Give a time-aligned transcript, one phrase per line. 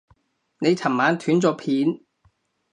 [0.61, 2.01] 你尋晚斷咗片